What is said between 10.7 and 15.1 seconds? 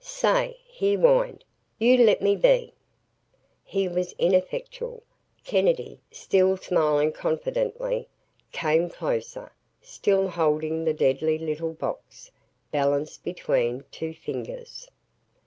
the deadly little box, balanced between two fingers.